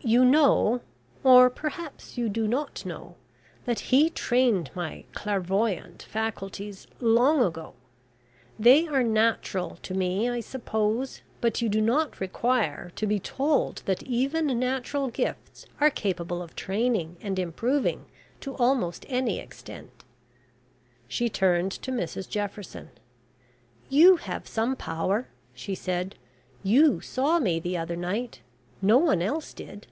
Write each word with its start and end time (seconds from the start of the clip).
You 0.00 0.24
know 0.24 0.80
or, 1.24 1.50
perhaps, 1.50 2.16
you 2.16 2.28
do 2.28 2.46
not 2.48 2.86
know 2.86 3.16
that 3.66 3.80
he 3.90 4.08
trained 4.08 4.70
my 4.74 5.04
clairvoyante 5.12 6.04
faculties 6.06 6.86
long 7.00 7.42
ago. 7.42 7.74
They 8.58 8.86
are 8.86 9.02
natural 9.02 9.76
to 9.82 9.94
me, 9.94 10.30
I 10.30 10.38
suppose; 10.38 11.22
but 11.40 11.60
you 11.60 11.68
do 11.68 11.80
not 11.82 12.20
require 12.20 12.90
to 12.94 13.06
be 13.08 13.18
told 13.18 13.82
that 13.86 14.04
even 14.04 14.46
natural 14.58 15.08
gifts 15.08 15.66
are 15.80 15.90
capable 15.90 16.42
of 16.42 16.54
training 16.54 17.16
and 17.20 17.36
improving 17.36 18.06
to 18.40 18.54
almost 18.54 19.04
any 19.08 19.40
extent." 19.40 20.04
She 21.08 21.28
turned 21.28 21.72
to 21.72 21.90
Mrs 21.90 22.28
Jefferson. 22.28 22.88
"You 23.90 24.16
have 24.16 24.46
some 24.46 24.76
power," 24.76 25.26
she 25.54 25.74
said, 25.74 26.14
"you 26.62 27.00
saw 27.00 27.40
me 27.40 27.58
the 27.58 27.76
other 27.76 27.96
night. 27.96 28.40
No 28.80 28.96
one 28.98 29.20
else 29.20 29.52
did." 29.54 29.88